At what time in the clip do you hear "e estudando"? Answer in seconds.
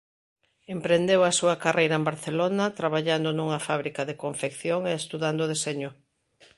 4.85-5.49